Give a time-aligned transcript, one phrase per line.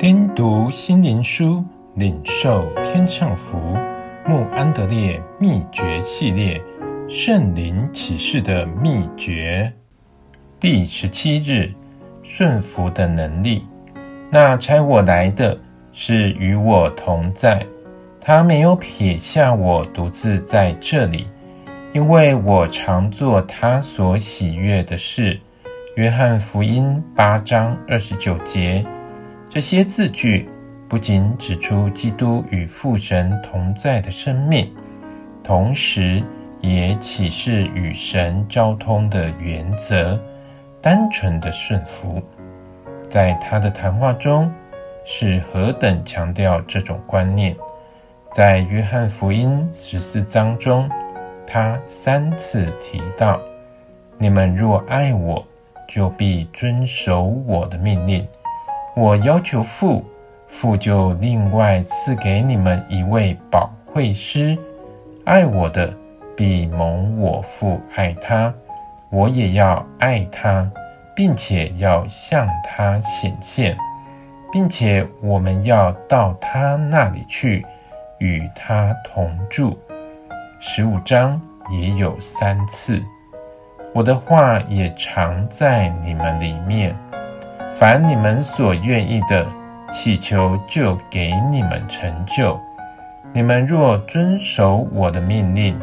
[0.00, 1.62] 听读心灵书，
[1.94, 3.58] 领受天上福。
[4.26, 6.58] 穆安德烈秘诀系列，
[7.06, 9.70] 圣灵启示的秘诀，
[10.58, 11.70] 第十七日，
[12.22, 13.62] 顺服的能力。
[14.30, 15.54] 那差我来的
[15.92, 17.62] 是与我同在，
[18.22, 21.28] 他没有撇下我独自在这里，
[21.92, 25.38] 因为我常做他所喜悦的事。
[25.96, 28.82] 约翰福音八章二十九节。
[29.52, 30.48] 这些字句
[30.88, 34.72] 不仅指出基督与父神同在的生命，
[35.42, 36.22] 同时
[36.60, 40.16] 也启示与神交通的原则。
[40.80, 42.22] 单纯的顺服，
[43.08, 44.48] 在他的谈话中
[45.04, 47.54] 是何等强调这种观念。
[48.32, 50.88] 在约翰福音十四章中，
[51.44, 53.40] 他三次提到
[54.16, 55.44] ：“你们若爱我，
[55.88, 58.24] 就必遵守我的命令。”
[58.96, 60.04] 我要求父，
[60.48, 64.58] 父就另外赐给你们一位保惠师。
[65.24, 65.94] 爱我的，
[66.36, 68.52] 必蒙我父爱他，
[69.10, 70.68] 我也要爱他，
[71.14, 73.76] 并且要向他显现，
[74.52, 77.64] 并且我们要到他那里去，
[78.18, 79.78] 与他同住。
[80.58, 83.00] 十五章也有三次。
[83.94, 86.94] 我的话也常在你们里面。
[87.80, 89.46] 凡你们所愿意的，
[89.90, 92.60] 祈求就给你们成就。
[93.32, 95.74] 你们若遵守我的命令，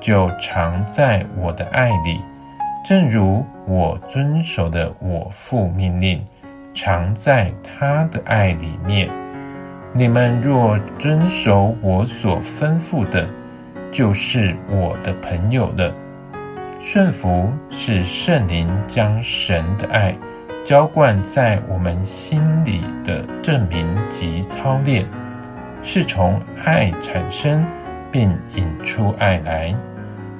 [0.00, 2.20] 就常在我的爱里，
[2.84, 6.24] 正如我遵守的我父命令，
[6.74, 9.08] 常在他的爱里面。
[9.92, 13.28] 你们若遵守我所吩咐的，
[13.92, 15.94] 就是我的朋友了。
[16.80, 20.12] 顺服是圣灵将神的爱。
[20.64, 25.04] 浇灌在我们心里的证明及操练，
[25.82, 27.62] 是从爱产生，
[28.10, 29.74] 并引出爱来，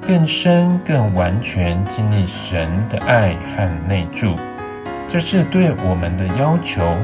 [0.06, 4.34] 更深、更完全经历神的爱和内住。
[5.06, 6.96] 这是对我们的要求，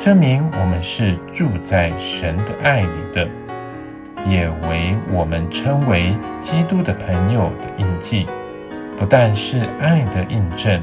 [0.00, 3.28] 证明我们是住在神的爱里的，
[4.26, 8.26] 也为我们称为基督的朋友的印记。
[8.96, 10.82] 不但是爱的印证。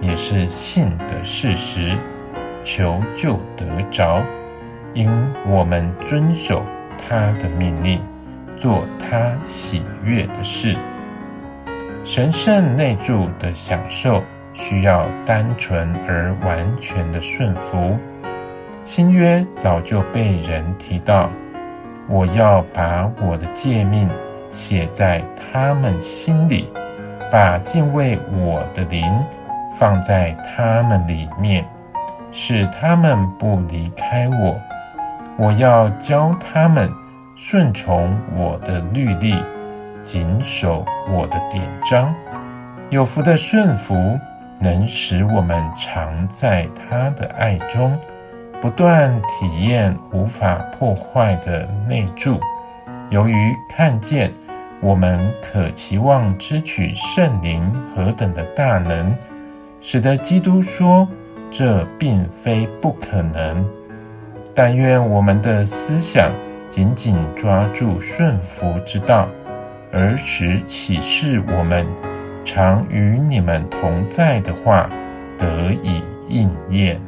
[0.00, 1.96] 也是信的事实，
[2.64, 4.22] 求就得着，
[4.94, 5.10] 因
[5.46, 6.62] 我们遵守
[6.96, 8.00] 他的命令，
[8.56, 10.76] 做他喜悦的事。
[12.04, 14.22] 神圣内住的享受，
[14.54, 17.96] 需要单纯而完全的顺服。
[18.84, 21.30] 新约早就被人提到，
[22.08, 24.08] 我要把我的诫命
[24.50, 25.22] 写在
[25.52, 26.68] 他们心里，
[27.30, 29.04] 把敬畏我的灵。
[29.80, 31.64] 放在他们里面，
[32.30, 34.60] 使他们不离开我。
[35.38, 36.86] 我要教他们
[37.34, 39.42] 顺从我的律例，
[40.04, 42.14] 谨守我的典章。
[42.90, 44.18] 有福的顺服，
[44.58, 47.98] 能使我们常在他的爱中，
[48.60, 52.38] 不断体验无法破坏的内住。
[53.08, 54.30] 由于看见
[54.82, 59.16] 我们可期望支取圣灵何等的大能。
[59.80, 61.08] 使得基督说
[61.50, 63.64] ：“这并非不可能，
[64.54, 66.30] 但愿我们的思想
[66.68, 69.26] 紧紧抓住顺服之道，
[69.92, 71.86] 而使启示我们
[72.44, 74.88] 常与你们同在的话
[75.38, 77.00] 得以应验。”